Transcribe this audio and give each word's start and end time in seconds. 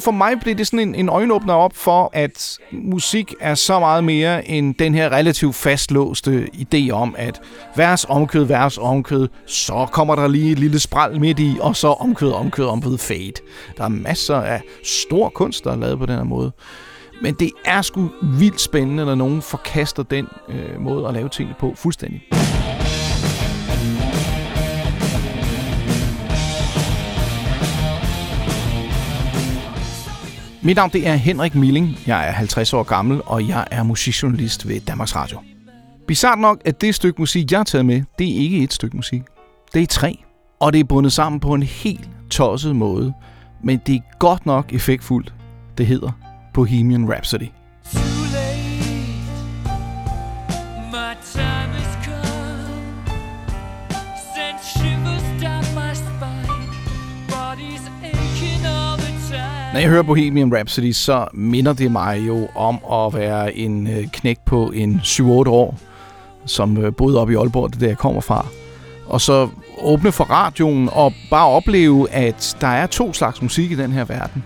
For 0.00 0.10
mig 0.10 0.40
blev 0.40 0.54
det 0.54 0.66
sådan 0.66 0.88
en, 0.88 0.94
en 0.94 1.08
øjenåbner 1.08 1.54
op 1.54 1.76
for, 1.76 2.10
at 2.12 2.58
musik 2.72 3.34
er 3.40 3.54
så 3.54 3.80
meget 3.80 4.04
mere 4.04 4.48
end 4.48 4.74
den 4.74 4.94
her 4.94 5.12
relativt 5.12 5.54
fastlåste 5.54 6.48
idé 6.54 6.90
om, 6.90 7.14
at 7.18 7.40
vers, 7.76 8.04
omkød, 8.04 8.44
vers, 8.44 8.78
omkød, 8.78 9.28
så 9.46 9.88
kommer 9.92 10.14
der 10.14 10.28
lige 10.28 10.52
et 10.52 10.58
lille 10.58 10.80
spral 10.80 11.20
midt 11.20 11.38
i, 11.38 11.56
og 11.60 11.76
så 11.76 11.88
omkød, 11.88 12.32
omkød, 12.32 12.66
omkød, 12.66 12.98
fade. 12.98 13.32
Der 13.76 13.84
er 13.84 13.88
masser 13.88 14.36
af 14.36 14.62
stor 14.84 15.28
kunst, 15.28 15.64
der 15.64 15.72
er 15.72 15.76
lavet 15.76 15.98
på 15.98 16.06
den 16.06 16.16
her 16.16 16.24
måde. 16.24 16.52
Men 17.22 17.34
det 17.34 17.50
er 17.64 17.82
sgu 17.82 18.10
vildt 18.22 18.60
spændende, 18.60 19.04
når 19.04 19.14
nogen 19.14 19.42
forkaster 19.42 20.02
den 20.02 20.28
øh, 20.48 20.80
måde 20.80 21.08
at 21.08 21.14
lave 21.14 21.28
tingene 21.28 21.56
på 21.58 21.72
fuldstændig. 21.76 22.22
Mit 30.62 30.76
navn 30.76 30.90
det 30.92 31.06
er 31.08 31.14
Henrik 31.14 31.54
Milling. 31.54 31.98
Jeg 32.06 32.28
er 32.28 32.32
50 32.32 32.72
år 32.72 32.82
gammel, 32.82 33.22
og 33.26 33.48
jeg 33.48 33.66
er 33.70 33.82
musikjournalist 33.82 34.68
ved 34.68 34.80
Danmarks 34.80 35.16
Radio. 35.16 35.38
Bizart 36.06 36.38
nok, 36.38 36.60
at 36.64 36.80
det 36.80 36.94
stykke 36.94 37.22
musik, 37.22 37.50
jeg 37.50 37.58
har 37.58 37.64
taget 37.64 37.86
med, 37.86 38.02
det 38.18 38.30
er 38.30 38.38
ikke 38.38 38.62
et 38.62 38.72
stykke 38.72 38.96
musik. 38.96 39.22
Det 39.74 39.82
er 39.82 39.86
tre. 39.86 40.18
Og 40.60 40.72
det 40.72 40.80
er 40.80 40.84
bundet 40.84 41.12
sammen 41.12 41.40
på 41.40 41.54
en 41.54 41.62
helt 41.62 42.10
tosset 42.30 42.76
måde. 42.76 43.12
Men 43.64 43.80
det 43.86 43.94
er 43.94 44.18
godt 44.18 44.46
nok 44.46 44.72
effektfuldt. 44.72 45.34
Det 45.78 45.86
hedder 45.86 46.10
Bohemian 46.54 47.12
Rhapsody. 47.12 47.48
Når 59.72 59.80
jeg 59.80 59.88
hører 59.88 60.02
Bohemian 60.02 60.56
Rhapsody, 60.56 60.92
så 60.92 61.26
minder 61.32 61.72
det 61.72 61.92
mig 61.92 62.22
jo 62.26 62.48
om 62.54 62.78
at 62.92 63.14
være 63.14 63.54
en 63.54 63.86
øh, 63.86 64.06
knæk 64.12 64.38
på 64.46 64.70
en 64.70 65.00
7-8 65.04 65.22
år, 65.24 65.78
som 66.46 66.76
øh, 66.76 66.94
boede 66.94 67.20
op 67.20 67.30
i 67.30 67.34
Aalborg, 67.34 67.72
det 67.72 67.80
der 67.80 67.86
jeg 67.86 67.98
kommer 67.98 68.20
fra. 68.20 68.46
Og 69.06 69.20
så 69.20 69.48
åbne 69.78 70.12
for 70.12 70.24
radioen 70.24 70.88
og 70.92 71.12
bare 71.30 71.46
opleve, 71.46 72.10
at 72.10 72.56
der 72.60 72.66
er 72.66 72.86
to 72.86 73.12
slags 73.12 73.42
musik 73.42 73.70
i 73.70 73.74
den 73.74 73.92
her 73.92 74.04
verden. 74.04 74.44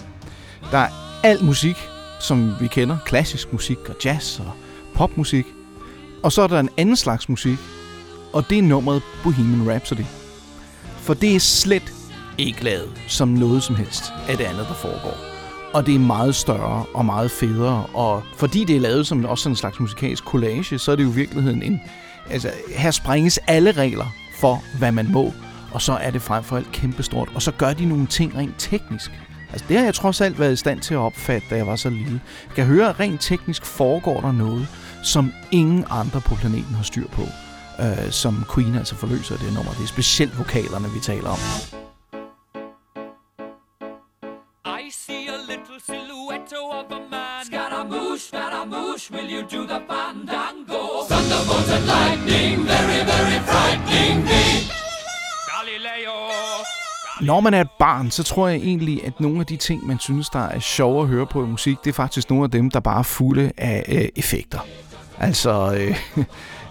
Der 0.70 0.78
er 0.78 0.89
al 1.22 1.44
musik, 1.44 1.77
som 2.20 2.53
vi 2.61 2.66
kender, 2.66 2.97
klassisk 3.05 3.53
musik 3.53 3.78
og 3.88 3.94
jazz 4.05 4.41
og 4.41 4.53
popmusik. 4.94 5.47
Og 6.22 6.33
så 6.33 6.42
er 6.42 6.47
der 6.47 6.61
en 6.61 6.70
anden 6.77 6.97
slags 6.97 7.28
musik, 7.28 7.59
og 8.33 8.44
det 8.50 8.59
er 8.59 8.62
nummeret 8.62 9.03
Bohemian 9.22 9.70
Rhapsody. 9.70 10.05
For 10.97 11.14
det 11.14 11.36
er 11.36 11.41
slet 11.41 11.94
ikke 12.39 12.65
lavet 12.65 12.91
som 13.09 13.29
noget 13.29 13.63
som 13.63 13.77
helst 13.77 14.05
af 14.29 14.37
det 14.37 14.45
andet, 14.45 14.67
der 14.69 14.75
foregår. 14.75 15.17
Og 15.73 15.87
det 15.87 15.95
er 15.95 15.99
meget 15.99 16.35
større 16.35 16.85
og 16.95 17.05
meget 17.05 17.31
federe, 17.31 17.87
og 17.95 18.23
fordi 18.37 18.65
det 18.65 18.77
er 18.77 18.81
lavet 18.81 19.07
som 19.07 19.25
også 19.25 19.49
en 19.49 19.57
slags 19.57 19.81
musikalsk 19.81 20.25
collage, 20.25 20.79
så 20.79 20.93
er 20.93 20.97
det 20.97 21.05
jo 21.05 21.11
i 21.11 21.15
virkeligheden 21.15 21.62
en... 21.62 21.81
Altså, 22.31 22.51
her 22.77 22.91
sprænges 22.91 23.39
alle 23.47 23.73
regler 23.73 24.07
for, 24.41 24.62
hvad 24.79 24.93
man 24.93 25.12
må, 25.12 25.33
og 25.73 25.83
så 25.83 25.93
er 25.93 26.11
det 26.11 26.23
frem 26.23 26.45
for 26.45 26.57
alt 26.57 26.73
kæmpestort. 26.73 27.29
Og 27.35 27.43
så 27.43 27.51
gør 27.53 27.73
de 27.73 27.85
nogle 27.85 28.07
ting 28.07 28.37
rent 28.37 28.55
teknisk. 28.59 29.11
Altså, 29.53 29.67
det 29.69 29.79
har 29.79 29.85
jeg 29.85 29.95
trods 29.95 30.21
alt 30.21 30.39
været 30.39 30.53
i 30.53 30.57
stand 30.57 30.81
til 30.81 30.95
at 30.95 30.99
opfatte, 30.99 31.49
da 31.51 31.57
jeg 31.57 31.67
var 31.67 31.77
så 31.77 31.91
lille. 31.91 32.21
Jeg 32.47 32.55
kan 32.55 32.65
høre, 32.65 32.89
at 32.89 33.01
rent 33.01 33.21
teknisk 33.21 33.65
foregår 33.65 34.21
der 34.21 34.33
noget, 34.33 34.67
som 35.03 35.33
ingen 35.51 35.85
andre 35.91 36.21
på 36.21 36.35
planeten 36.35 36.75
har 36.75 36.83
styr 36.83 37.09
på. 37.09 37.23
Øh, 37.81 38.11
som 38.11 38.45
Queen 38.55 38.75
altså 38.75 38.95
forløser 38.95 39.37
det 39.37 39.55
nummer. 39.55 39.73
Det 39.73 39.83
er 39.83 39.87
specielt 39.87 40.39
vokalerne, 40.39 40.89
vi 40.95 41.01
taler 41.01 41.29
om. 41.29 41.84
Scaramouche, 48.25 49.10
will 49.10 49.28
you 49.31 49.43
do 49.43 49.66
the 49.66 49.81
fandango? 49.88 50.82
Thunderbolts 51.09 51.71
and 51.77 51.87
lightning, 51.87 52.65
very, 52.66 53.00
very 53.12 53.38
frightening 53.50 54.25
me. 54.25 54.43
Galileo. 55.53 56.16
Når 57.21 57.41
man 57.41 57.55
er 57.55 57.60
et 57.60 57.71
barn, 57.78 58.10
så 58.10 58.22
tror 58.22 58.49
jeg 58.49 58.56
egentlig, 58.56 59.06
at 59.06 59.21
nogle 59.21 59.41
af 59.41 59.47
de 59.47 59.56
ting, 59.56 59.87
man 59.87 59.99
synes, 59.99 60.28
der 60.28 60.38
er 60.38 60.59
sjove 60.59 61.03
at 61.03 61.09
høre 61.09 61.27
på 61.27 61.44
i 61.44 61.47
musik, 61.47 61.76
det 61.84 61.91
er 61.91 61.94
faktisk 61.94 62.31
nogle 62.31 62.44
af 62.44 62.50
dem, 62.50 62.71
der 62.71 62.81
bare 62.81 62.99
er 62.99 63.03
fulde 63.03 63.53
af 63.59 63.84
øh, 63.88 64.09
effekter. 64.16 64.59
Altså, 65.20 65.75
øh, 65.80 65.97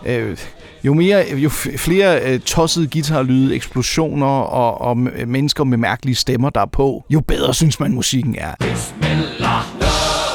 øh, 0.15 0.37
jo, 0.83 0.93
mere, 0.93 1.25
jo 1.35 1.49
flere 1.77 2.21
øh, 2.21 2.39
tossede 2.39 2.87
guitarlyde, 2.87 3.55
eksplosioner 3.55 4.27
og, 4.27 4.81
og 4.81 4.97
mennesker 5.27 5.63
med 5.63 5.77
mærkelige 5.77 6.15
stemmer, 6.15 6.49
der 6.49 6.61
er 6.61 6.65
på, 6.65 7.05
jo 7.09 7.19
bedre 7.19 7.53
synes 7.53 7.79
man, 7.79 7.93
musikken 7.93 8.35
er. 8.37 8.53
Bismillah, 8.59 9.63
no, 9.79 9.85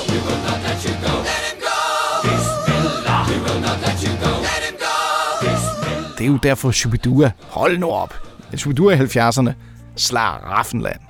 we 0.08 0.16
will 0.26 0.40
not 0.42 0.60
let 0.62 0.82
you 0.82 1.08
go. 1.12 1.18
Det 6.18 6.24
er 6.24 6.28
jo 6.28 6.38
derfor 6.42 6.70
Shubidua, 6.70 7.30
hold 7.48 7.78
nu 7.78 7.90
op, 7.90 8.14
Shubidua 8.56 8.94
i 8.94 8.96
70'erne, 8.96 9.52
slag 9.96 10.44
Raffenland. 10.44 11.00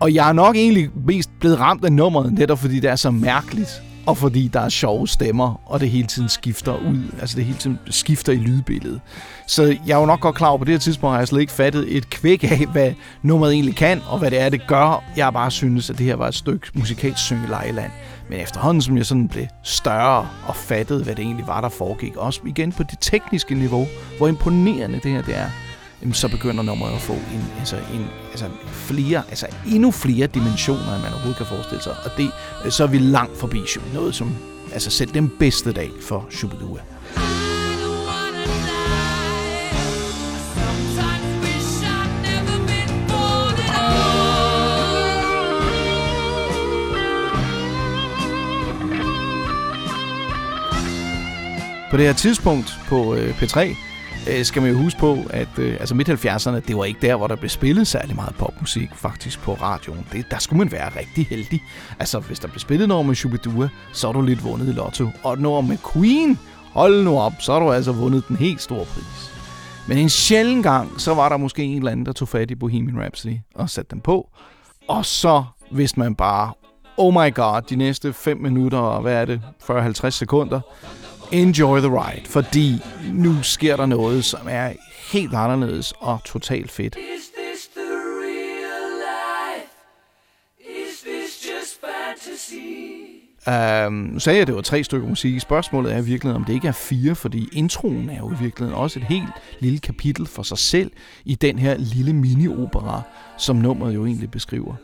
Og 0.00 0.14
jeg 0.14 0.28
er 0.28 0.32
nok 0.32 0.56
egentlig 0.56 0.90
mest 1.06 1.30
blevet 1.40 1.60
ramt 1.60 1.84
af 1.84 1.92
nummeret, 1.92 2.32
netop 2.32 2.58
fordi 2.58 2.80
det 2.80 2.90
er 2.90 2.96
så 2.96 3.10
mærkeligt, 3.10 3.82
og 4.06 4.16
fordi 4.16 4.48
der 4.48 4.60
er 4.60 4.68
sjove 4.68 5.08
stemmer, 5.08 5.60
og 5.66 5.80
det 5.80 5.90
hele 5.90 6.06
tiden 6.06 6.28
skifter 6.28 6.76
ud, 6.76 7.02
altså 7.20 7.36
det 7.36 7.44
hele 7.44 7.58
tiden 7.58 7.78
skifter 7.90 8.32
i 8.32 8.36
lydbilledet. 8.36 9.00
Så 9.46 9.76
jeg 9.86 9.94
er 9.94 10.00
jo 10.00 10.06
nok 10.06 10.20
godt 10.20 10.36
klar 10.36 10.48
over, 10.48 10.58
på 10.58 10.64
det 10.64 10.74
her 10.74 10.78
tidspunkt 10.78 11.12
har 11.12 11.20
jeg 11.20 11.28
slet 11.28 11.40
ikke 11.40 11.52
fattet 11.52 11.96
et 11.96 12.10
kvæk 12.10 12.44
af, 12.44 12.66
hvad 12.72 12.92
nummeret 13.22 13.52
egentlig 13.52 13.76
kan, 13.76 14.02
og 14.08 14.18
hvad 14.18 14.30
det 14.30 14.40
er, 14.40 14.48
det 14.48 14.66
gør. 14.66 15.04
Jeg 15.16 15.32
bare 15.32 15.50
synes, 15.50 15.90
at 15.90 15.98
det 15.98 16.06
her 16.06 16.16
var 16.16 16.28
et 16.28 16.34
stykke 16.34 16.66
musikalsk 16.74 17.24
syngelejeland. 17.24 17.90
Men 18.30 18.40
efterhånden, 18.40 18.82
som 18.82 18.96
jeg 18.96 19.06
sådan 19.06 19.28
blev 19.28 19.46
større 19.62 20.28
og 20.46 20.56
fattede, 20.56 21.04
hvad 21.04 21.14
det 21.14 21.22
egentlig 21.22 21.46
var, 21.46 21.60
der 21.60 21.68
foregik, 21.68 22.16
også 22.16 22.40
igen 22.46 22.72
på 22.72 22.82
det 22.82 22.98
tekniske 23.00 23.54
niveau, 23.54 23.86
hvor 24.18 24.28
imponerende 24.28 25.00
det 25.02 25.10
her 25.10 25.22
det 25.22 25.36
er, 25.38 25.50
så 26.12 26.28
begynder 26.28 26.62
nummeret 26.62 26.94
at 26.94 27.00
få 27.00 27.12
en, 27.12 27.44
altså, 27.58 27.76
en, 27.76 28.06
altså 28.30 28.46
flere, 28.72 29.22
altså 29.28 29.46
endnu 29.66 29.90
flere 29.90 30.26
dimensioner, 30.26 30.94
end 30.94 31.02
man 31.02 31.12
overhovedet 31.12 31.36
kan 31.36 31.46
forestille 31.46 31.82
sig. 31.82 31.96
Og 32.04 32.10
det, 32.16 32.30
øh, 32.64 32.70
så 32.70 32.82
er 32.82 32.88
vi 32.88 32.98
langt 32.98 33.38
forbi 33.38 33.60
noget 33.94 34.14
som 34.14 34.36
altså 34.72 34.90
selv 34.90 35.14
den 35.14 35.32
bedste 35.38 35.72
dag 35.72 35.90
for 36.00 36.26
Shubidua. 36.30 36.80
På 51.90 51.98
det 51.98 52.06
her 52.06 52.12
tidspunkt 52.12 52.78
på 52.88 53.14
øh, 53.14 53.42
P3 53.42 53.76
øh, 54.30 54.44
skal 54.44 54.62
man 54.62 54.70
jo 54.70 54.76
huske 54.76 55.00
på, 55.00 55.18
at 55.30 55.58
øh, 55.58 55.76
altså 55.80 55.94
midt 55.94 56.08
70'erne, 56.08 56.58
det 56.58 56.76
var 56.76 56.84
ikke 56.84 57.00
der, 57.06 57.16
hvor 57.16 57.26
der 57.26 57.36
blev 57.36 57.48
spillet 57.48 57.86
særlig 57.86 58.16
meget 58.16 58.34
popmusik 58.34 58.90
faktisk 58.94 59.40
på 59.40 59.54
radioen. 59.54 60.06
Det, 60.12 60.30
der 60.30 60.38
skulle 60.38 60.58
man 60.58 60.72
være 60.72 60.90
rigtig 60.98 61.26
heldig. 61.26 61.62
Altså, 61.98 62.18
hvis 62.18 62.38
der 62.38 62.48
blev 62.48 62.58
spillet 62.58 62.88
noget 62.88 63.06
med 63.06 63.14
Shubidua, 63.14 63.68
så 63.92 64.08
er 64.08 64.12
du 64.12 64.20
lidt 64.20 64.44
vundet 64.44 64.68
i 64.68 64.72
lotto. 64.72 65.08
Og 65.22 65.38
når 65.38 65.60
med 65.60 65.76
Queen, 65.92 66.38
hold 66.72 67.04
nu 67.04 67.18
op, 67.18 67.32
så 67.40 67.52
har 67.52 67.60
du 67.60 67.72
altså 67.72 67.92
vundet 67.92 68.28
den 68.28 68.36
helt 68.36 68.62
store 68.62 68.84
pris. 68.84 69.30
Men 69.88 69.98
en 69.98 70.08
sjælden 70.08 70.62
gang, 70.62 71.00
så 71.00 71.14
var 71.14 71.28
der 71.28 71.36
måske 71.36 71.62
en 71.62 71.78
eller 71.78 71.92
anden, 71.92 72.06
der 72.06 72.12
tog 72.12 72.28
fat 72.28 72.50
i 72.50 72.54
Bohemian 72.54 73.00
Rhapsody 73.00 73.36
og 73.54 73.70
satte 73.70 73.90
den 73.90 74.00
på. 74.00 74.30
Og 74.88 75.04
så 75.04 75.44
vidste 75.72 76.00
man 76.00 76.14
bare, 76.14 76.52
oh 76.96 77.14
my 77.14 77.34
god, 77.34 77.62
de 77.62 77.76
næste 77.76 78.12
5 78.12 78.38
minutter, 78.38 78.78
og 78.78 79.02
hvad 79.02 79.14
er 79.14 79.24
det, 79.24 79.40
40-50 79.70 80.10
sekunder, 80.10 80.60
enjoy 81.32 81.78
the 81.78 81.88
ride, 81.88 82.24
fordi 82.24 82.80
nu 83.12 83.42
sker 83.42 83.76
der 83.76 83.86
noget, 83.86 84.24
som 84.24 84.46
er 84.50 84.72
helt 85.12 85.34
anderledes 85.34 85.94
og 85.98 86.24
totalt 86.24 86.70
fedt. 86.70 86.96
Is 86.96 87.22
this 87.38 87.66
the 87.76 87.90
real 88.22 88.88
life? 89.08 89.68
Is 90.60 91.00
this 91.00 91.50
just 91.50 91.80
fantasy? 91.80 93.14
Um, 93.86 93.92
nu 93.92 94.18
sagde 94.18 94.36
jeg, 94.36 94.42
at 94.42 94.46
det 94.46 94.54
var 94.54 94.62
tre 94.62 94.84
stykker 94.84 95.08
musik. 95.08 95.40
Spørgsmålet 95.40 95.92
er 95.92 95.98
i 95.98 96.04
virkeligheden, 96.04 96.42
om 96.42 96.44
det 96.44 96.52
ikke 96.52 96.68
er 96.68 96.72
fire, 96.72 97.14
fordi 97.14 97.48
introen 97.52 98.10
er 98.10 98.18
jo 98.18 98.30
i 98.30 98.36
virkeligheden 98.40 98.80
også 98.80 98.98
et 98.98 99.04
helt 99.04 99.32
lille 99.60 99.78
kapitel 99.78 100.26
for 100.26 100.42
sig 100.42 100.58
selv 100.58 100.90
i 101.24 101.34
den 101.34 101.58
her 101.58 101.76
lille 101.76 102.12
mini-opera, 102.12 103.02
som 103.38 103.56
nummeret 103.56 103.94
jo 103.94 104.06
egentlig 104.06 104.30
beskriver 104.30 104.74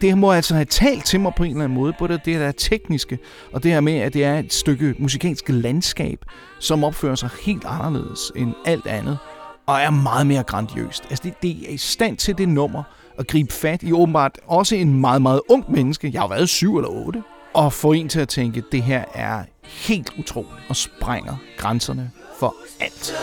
det 0.00 0.18
må 0.18 0.32
altså 0.32 0.54
have 0.54 0.64
talt 0.64 1.04
til 1.04 1.20
mig 1.20 1.32
på 1.36 1.44
en 1.44 1.50
eller 1.50 1.64
anden 1.64 1.78
måde, 1.78 1.92
både 1.98 2.20
det 2.24 2.40
der 2.40 2.52
tekniske, 2.52 3.18
og 3.52 3.62
det 3.62 3.72
her 3.72 3.80
med, 3.80 3.94
at 3.94 4.14
det 4.14 4.24
er 4.24 4.38
et 4.38 4.52
stykke 4.52 4.94
musikalsk 4.98 5.44
landskab, 5.48 6.18
som 6.58 6.84
opfører 6.84 7.14
sig 7.14 7.30
helt 7.42 7.64
anderledes 7.64 8.32
end 8.36 8.54
alt 8.66 8.86
andet, 8.86 9.18
og 9.66 9.80
er 9.80 9.90
meget 9.90 10.26
mere 10.26 10.42
grandiøst. 10.42 11.04
Altså 11.10 11.22
det, 11.24 11.42
det 11.42 11.50
er 11.50 11.72
i 11.72 11.76
stand 11.76 12.16
til 12.16 12.38
det 12.38 12.48
nummer 12.48 12.82
at 13.18 13.26
gribe 13.26 13.52
fat 13.52 13.82
i 13.82 13.92
åbenbart 13.92 14.38
også 14.46 14.76
en 14.76 15.00
meget, 15.00 15.22
meget 15.22 15.40
ung 15.48 15.72
menneske, 15.72 16.10
jeg 16.12 16.20
har 16.20 16.28
været 16.28 16.48
syv 16.48 16.76
eller 16.76 16.90
otte, 16.90 17.22
og 17.54 17.72
få 17.72 17.92
en 17.92 18.08
til 18.08 18.20
at 18.20 18.28
tænke, 18.28 18.58
at 18.58 18.64
det 18.72 18.82
her 18.82 19.04
er 19.14 19.44
helt 19.62 20.10
utroligt 20.18 20.64
og 20.68 20.76
sprænger 20.76 21.36
grænserne 21.56 22.10
for 22.38 22.54
alt. 22.80 23.14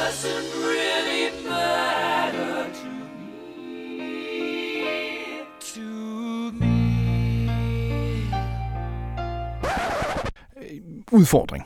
Udfordring. 11.13 11.65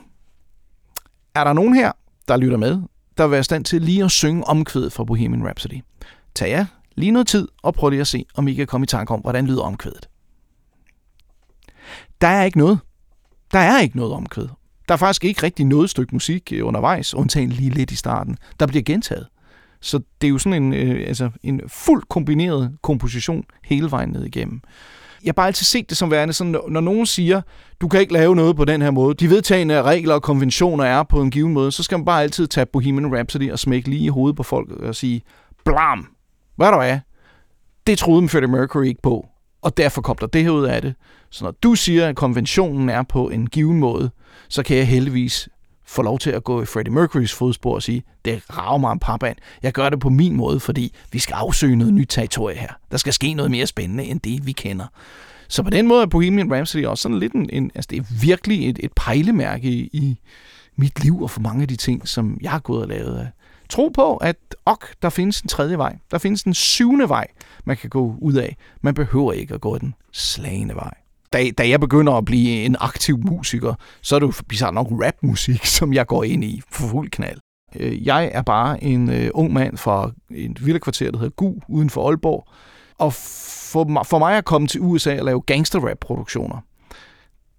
Er 1.34 1.44
der 1.44 1.52
nogen 1.52 1.74
her, 1.74 1.92
der 2.28 2.36
lytter 2.36 2.56
med, 2.56 2.82
der 3.18 3.24
vil 3.24 3.30
være 3.30 3.40
i 3.40 3.42
stand 3.42 3.64
til 3.64 3.82
lige 3.82 4.04
at 4.04 4.10
synge 4.10 4.44
omkvædet 4.44 4.92
for 4.92 5.04
Bohemian 5.04 5.46
Rhapsody? 5.46 5.82
Tag 6.34 6.50
jer 6.50 6.66
lige 6.96 7.10
noget 7.10 7.26
tid 7.26 7.48
og 7.62 7.74
prøv 7.74 7.90
lige 7.90 8.00
at 8.00 8.06
se, 8.06 8.24
om 8.34 8.48
I 8.48 8.54
kan 8.54 8.66
komme 8.66 8.84
i 8.84 8.86
tanke 8.86 9.14
om, 9.14 9.20
hvordan 9.20 9.46
lyder 9.46 9.62
omkvædet. 9.62 10.08
Der 12.20 12.28
er 12.28 12.44
ikke 12.44 12.58
noget. 12.58 12.78
Der 13.52 13.58
er 13.58 13.80
ikke 13.80 13.96
noget 13.96 14.12
omkvæd. 14.12 14.48
Der 14.88 14.94
er 14.94 14.98
faktisk 14.98 15.24
ikke 15.24 15.42
rigtig 15.42 15.66
noget 15.66 15.90
stykke 15.90 16.14
musik 16.14 16.52
øh, 16.52 16.66
undervejs, 16.66 17.14
undtagen 17.14 17.48
lige 17.48 17.70
lidt 17.70 17.90
i 17.90 17.96
starten, 17.96 18.36
der 18.60 18.66
bliver 18.66 18.82
gentaget. 18.82 19.26
Så 19.80 20.00
det 20.20 20.26
er 20.26 20.30
jo 20.30 20.38
sådan 20.38 20.62
en, 20.62 20.74
øh, 20.74 21.08
altså 21.08 21.30
en 21.42 21.60
fuldt 21.68 22.08
kombineret 22.08 22.76
komposition 22.82 23.44
hele 23.64 23.90
vejen 23.90 24.08
ned 24.08 24.24
igennem. 24.24 24.60
Jeg 25.24 25.28
har 25.28 25.32
bare 25.32 25.46
altid 25.46 25.64
set 25.64 25.88
det 25.90 25.96
som 25.96 26.10
værende 26.10 26.34
sådan, 26.34 26.56
når 26.68 26.80
nogen 26.80 27.06
siger, 27.06 27.40
du 27.80 27.88
kan 27.88 28.00
ikke 28.00 28.12
lave 28.12 28.36
noget 28.36 28.56
på 28.56 28.64
den 28.64 28.82
her 28.82 28.90
måde, 28.90 29.14
de 29.14 29.30
vedtagende 29.30 29.82
regler 29.82 30.14
og 30.14 30.22
konventioner 30.22 30.84
er 30.84 31.02
på 31.02 31.22
en 31.22 31.30
given 31.30 31.52
måde, 31.52 31.72
så 31.72 31.82
skal 31.82 31.98
man 31.98 32.04
bare 32.04 32.22
altid 32.22 32.46
tage 32.46 32.66
Bohemian 32.66 33.16
Rhapsody 33.16 33.52
og 33.52 33.58
smække 33.58 33.90
lige 33.90 34.04
i 34.04 34.08
hovedet 34.08 34.36
på 34.36 34.42
folk 34.42 34.70
og 34.70 34.94
sige, 34.94 35.22
blam, 35.64 36.08
hvad 36.56 36.68
der 36.68 36.78
er, 36.78 37.00
det 37.86 37.98
troede 37.98 38.28
Freddie 38.28 38.50
Mercury 38.50 38.84
ikke 38.84 39.02
på, 39.02 39.26
og 39.62 39.76
derfor 39.76 40.02
kom 40.02 40.16
der 40.16 40.26
det 40.26 40.42
her 40.42 40.50
ud 40.50 40.64
af 40.64 40.82
det. 40.82 40.94
Så 41.30 41.44
når 41.44 41.50
du 41.62 41.74
siger, 41.74 42.08
at 42.08 42.16
konventionen 42.16 42.88
er 42.88 43.02
på 43.02 43.28
en 43.28 43.46
given 43.46 43.78
måde, 43.78 44.10
så 44.48 44.62
kan 44.62 44.76
jeg 44.76 44.88
heldigvis 44.88 45.48
få 45.88 46.02
lov 46.02 46.18
til 46.18 46.30
at 46.30 46.44
gå 46.44 46.62
i 46.62 46.64
Freddie 46.64 46.94
Mercurys 46.94 47.34
fodspor 47.34 47.74
og 47.74 47.82
sige, 47.82 48.02
det 48.24 48.42
rager 48.50 48.78
mig 48.78 48.92
en 48.92 48.98
papand. 48.98 49.36
Jeg 49.62 49.72
gør 49.72 49.88
det 49.88 50.00
på 50.00 50.08
min 50.08 50.36
måde, 50.36 50.60
fordi 50.60 50.94
vi 51.12 51.18
skal 51.18 51.34
afsøge 51.34 51.76
noget 51.76 51.94
nyt 51.94 52.06
territorie 52.08 52.56
her. 52.56 52.72
Der 52.90 52.96
skal 52.96 53.12
ske 53.12 53.34
noget 53.34 53.50
mere 53.50 53.66
spændende, 53.66 54.04
end 54.04 54.20
det 54.20 54.46
vi 54.46 54.52
kender. 54.52 54.86
Så 55.48 55.62
på 55.62 55.70
den 55.70 55.86
måde 55.86 56.02
er 56.02 56.06
Bohemian 56.06 56.54
Rhapsody 56.54 56.84
også 56.84 57.02
sådan 57.02 57.18
lidt 57.18 57.32
en, 57.32 57.50
en 57.52 57.70
altså 57.74 57.88
det 57.90 57.98
er 57.98 58.04
virkelig 58.20 58.68
et, 58.68 58.78
et 58.82 58.92
pejlemærke 58.96 59.68
i, 59.68 59.90
i 59.92 60.18
mit 60.76 61.02
liv 61.02 61.22
og 61.22 61.30
for 61.30 61.40
mange 61.40 61.62
af 61.62 61.68
de 61.68 61.76
ting, 61.76 62.08
som 62.08 62.38
jeg 62.40 62.50
har 62.50 62.58
gået 62.58 62.82
og 62.82 62.88
lavet 62.88 63.18
af. 63.18 63.28
Tro 63.68 63.88
på, 63.88 64.16
at 64.16 64.36
ok, 64.66 64.94
der 65.02 65.10
findes 65.10 65.40
en 65.40 65.48
tredje 65.48 65.78
vej. 65.78 65.96
Der 66.10 66.18
findes 66.18 66.42
en 66.42 66.54
syvende 66.54 67.08
vej, 67.08 67.26
man 67.64 67.76
kan 67.76 67.90
gå 67.90 68.16
ud 68.18 68.34
af. 68.34 68.56
Man 68.80 68.94
behøver 68.94 69.32
ikke 69.32 69.54
at 69.54 69.60
gå 69.60 69.78
den 69.78 69.94
slagende 70.12 70.74
vej 70.74 70.94
da, 71.32 71.50
da 71.50 71.68
jeg 71.68 71.80
begynder 71.80 72.12
at 72.12 72.24
blive 72.24 72.64
en 72.64 72.76
aktiv 72.80 73.18
musiker, 73.18 73.74
så 74.02 74.14
er 74.14 74.18
det 74.18 74.26
jo 74.26 74.32
bizarrt 74.48 74.74
nok 74.74 74.86
rapmusik, 74.90 75.64
som 75.78 75.92
jeg 75.92 76.06
går 76.06 76.24
ind 76.24 76.44
i 76.44 76.62
for 76.70 76.88
fuld 76.88 77.10
knald. 77.10 77.38
Øh, 77.76 78.06
jeg 78.06 78.30
er 78.34 78.42
bare 78.42 78.84
en 78.84 79.10
øh, 79.10 79.30
ung 79.34 79.52
mand 79.52 79.76
fra 79.76 80.10
et 80.30 80.66
villekvarter, 80.66 81.10
der 81.10 81.18
hedder 81.18 81.34
Gu, 81.34 81.54
uden 81.68 81.90
for 81.90 82.08
Aalborg. 82.08 82.48
Og 82.98 83.12
for, 83.72 84.02
for 84.04 84.18
mig 84.18 84.36
at 84.36 84.44
komme 84.44 84.68
til 84.68 84.80
USA 84.80 85.18
og 85.18 85.24
lave 85.24 85.40
gangsterrap-produktioner, 85.40 86.60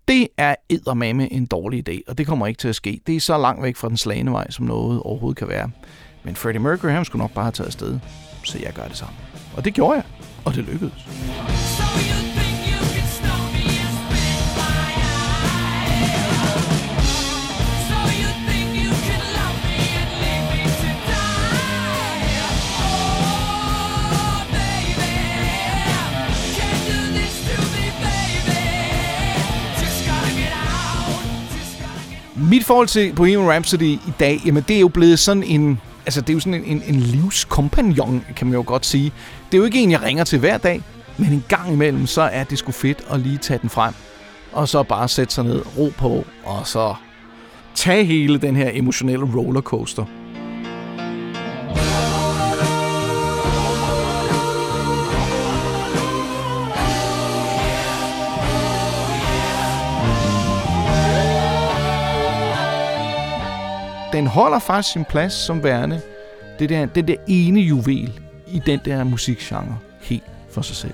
det 0.07 0.27
er 0.38 0.56
eddermame 0.69 1.33
en 1.33 1.45
dårlig 1.45 1.89
idé, 1.89 2.00
og 2.07 2.18
det 2.18 2.27
kommer 2.27 2.48
ikke 2.48 2.57
til 2.57 2.68
at 2.68 2.75
ske. 2.75 3.01
Det 3.07 3.16
er 3.16 3.19
så 3.19 3.38
langt 3.38 3.63
væk 3.63 3.75
fra 3.75 3.89
den 3.89 3.98
slagende 3.98 4.31
vej, 4.31 4.51
som 4.51 4.66
noget 4.66 5.01
overhovedet 5.01 5.38
kan 5.38 5.48
være. 5.48 5.69
Men 6.24 6.36
Freddie 6.36 6.62
Mercury, 6.62 6.92
han 6.92 7.06
skulle 7.06 7.19
nok 7.19 7.31
bare 7.31 7.45
have 7.45 7.51
taget 7.51 7.68
afsted, 7.68 8.00
så 8.44 8.60
jeg 8.63 8.74
gør 8.74 8.88
det 8.88 8.98
samme. 8.98 9.16
Og 9.57 9.66
det 9.66 9.74
gjorde 9.74 9.94
jeg, 9.94 10.04
og 10.45 10.56
det 10.56 10.63
lykkedes. 10.63 11.69
Forhold 32.69 32.88
til 32.88 33.13
Bohemian 33.13 33.50
Rhapsody 33.50 33.81
i 33.83 34.13
dag, 34.19 34.42
jamen 34.45 34.63
det 34.68 34.75
er 34.75 34.80
jo 34.80 34.88
blevet 34.88 35.19
sådan 35.19 35.44
en, 35.44 35.81
altså 36.06 36.21
det 36.21 36.30
er 36.30 36.33
jo 36.33 36.39
sådan 36.39 36.54
en, 36.54 36.63
en, 36.63 36.83
en 36.88 36.95
livskompagnon, 36.95 38.25
kan 38.36 38.48
man 38.48 38.54
jo 38.54 38.63
godt 38.68 38.86
sige. 38.86 39.13
Det 39.51 39.54
er 39.54 39.57
jo 39.57 39.63
ikke 39.63 39.80
en, 39.80 39.92
jeg 39.92 40.01
ringer 40.01 40.24
til 40.24 40.39
hver 40.39 40.57
dag, 40.57 40.81
men 41.18 41.33
en 41.33 41.45
gang 41.48 41.74
imellem, 41.74 42.07
så 42.07 42.21
er 42.21 42.44
det 42.44 42.57
sgu 42.57 42.71
fedt 42.71 43.01
at 43.10 43.19
lige 43.19 43.38
tage 43.38 43.60
den 43.62 43.69
frem. 43.69 43.94
Og 44.51 44.69
så 44.69 44.83
bare 44.83 45.07
sætte 45.07 45.33
sig 45.33 45.44
ned, 45.44 45.62
ro 45.77 45.92
på, 45.98 46.25
og 46.44 46.68
så 46.68 46.95
tage 47.75 48.04
hele 48.04 48.38
den 48.38 48.56
her 48.56 48.69
emotionelle 48.74 49.25
rollercoaster. 49.36 50.06
Den 64.19 64.27
holder 64.27 64.60
faktisk 64.60 64.94
sin 64.94 65.06
plads 65.06 65.33
som 65.33 65.63
værende 65.63 66.01
det 66.60 66.69
der, 66.69 66.86
det 66.86 67.07
der 67.07 67.16
ene 67.27 67.60
juvel 67.60 68.19
i 68.48 68.62
den 68.66 68.80
der 68.86 69.04
musikgenre 69.04 69.77
helt 70.01 70.24
for 70.51 70.62
sig 70.62 70.75
selv. 70.75 70.94